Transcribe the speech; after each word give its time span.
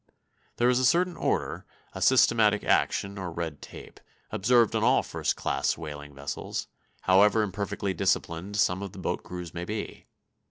There 0.55 0.67
is 0.67 0.79
a 0.79 0.83
certain 0.85 1.15
order, 1.15 1.63
systematic 1.99 2.63
action, 2.63 3.19
or 3.19 3.31
red 3.31 3.61
tape, 3.61 3.99
observed 4.31 4.75
on 4.75 4.83
all 4.83 5.03
first 5.03 5.35
class 5.35 5.77
whaling 5.77 6.15
vessels, 6.15 6.67
however 7.01 7.43
imperfectly 7.43 7.93
disciplined 7.93 8.57
some 8.57 8.81
of 8.81 8.93
the 8.93 8.97
boat 8.97 9.21
crews 9.21 9.53
may 9.53 9.63
be. 9.65 10.07